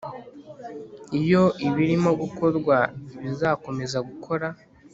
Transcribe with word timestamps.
iyo 1.21 1.43
ibirimo 1.67 2.09
gukorwa 2.21 2.77
bizakomezagukora 3.21 4.47